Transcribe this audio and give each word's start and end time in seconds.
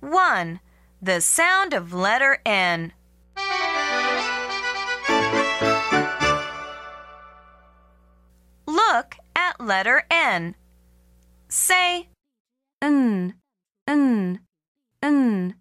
1. 0.00 0.60
The 1.00 1.20
sound 1.20 1.72
of 1.72 1.92
letter 1.92 2.38
N. 2.44 2.92
Look 8.66 9.16
at 9.36 9.60
letter 9.60 10.04
N. 10.10 10.54
Say 11.48 12.08
n, 12.82 13.34
n, 13.86 14.40
n, 15.02 15.54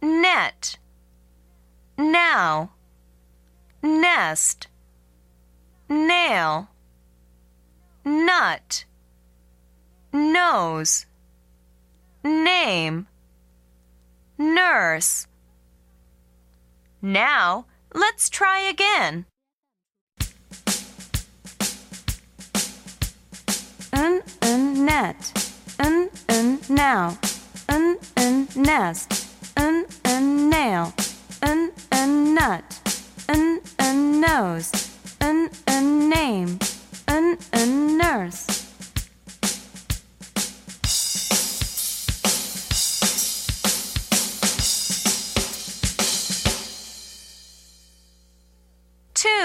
net, 0.00 0.78
now, 1.98 2.70
nest, 3.82 4.68
nail, 5.88 6.68
nut, 8.04 8.84
nose, 10.12 11.06
name, 12.26 13.06
nurse. 14.36 15.26
Now, 17.00 17.66
let's 17.94 18.28
try 18.28 18.60
again. 18.60 19.26
N 23.92 24.22
n 24.42 24.84
net, 24.84 25.32
N 25.78 26.10
n 26.28 26.58
now, 26.68 27.16
N 27.68 27.98
n 28.16 28.48
nest, 28.56 29.28
N 29.56 29.86
n 30.04 30.50
nail, 30.50 30.92
N 31.42 31.72
n 31.92 32.34
nut, 32.34 32.64
N 33.28 33.60
n 33.78 34.20
nose. 34.20 34.85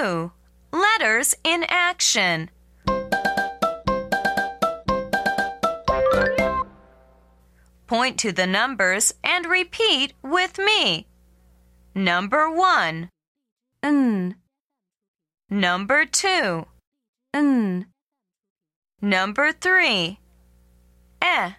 2. 0.01 0.31
Letters 0.71 1.35
in 1.43 1.63
action. 1.67 2.49
Point 7.85 8.17
to 8.17 8.31
the 8.31 8.47
numbers 8.47 9.13
and 9.23 9.45
repeat 9.45 10.13
with 10.23 10.57
me. 10.57 11.05
Number 11.93 12.49
1. 12.49 13.09
N. 13.83 14.35
Number 15.51 16.05
2. 16.05 16.65
N. 17.33 17.85
Number 19.01 19.51
3. 19.51 20.19
E. 21.23 21.53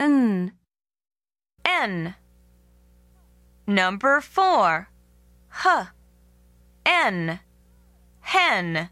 N. 0.00 0.52
N. 1.66 2.14
Number 3.66 4.20
4. 4.22 4.88
H 5.66 5.86
n, 6.86 7.40
hen. 8.20 8.88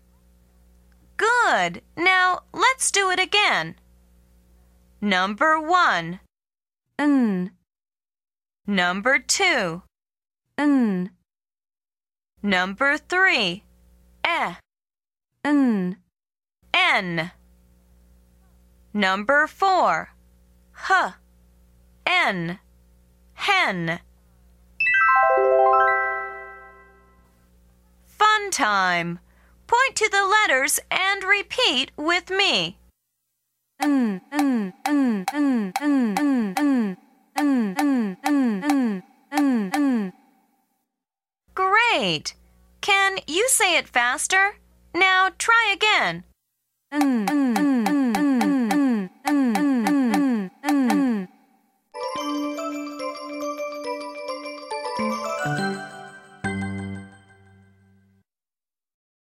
Good. 1.17 1.83
Now 1.97 2.41
let's 2.53 2.91
do 2.91 3.11
it 3.11 3.21
again. 3.21 3.77
Number 5.01 5.61
one, 5.61 6.21
n, 6.99 7.53
number 8.67 9.19
two, 9.19 9.83
n, 10.59 11.11
number 12.43 12.99
three, 12.99 13.65
eh, 14.25 14.55
n, 15.45 15.99
n. 16.73 17.31
Number 18.93 19.47
four, 19.47 20.11
h, 20.91 21.13
n, 22.07 22.59
hen. 23.35 24.01
time. 28.55 29.19
Point 29.67 29.97
to 29.97 30.09
the 30.09 30.25
letters 30.25 30.79
and 30.91 31.25
repeat 31.25 31.91
with 31.97 32.31
me. 32.31 32.79
Great! 41.55 42.35
Can 42.81 43.19
you 43.27 43.49
say 43.49 43.77
it 43.77 43.89
faster? 43.89 44.57
Now 44.95 45.31
try 45.37 45.75
again. 45.75 46.23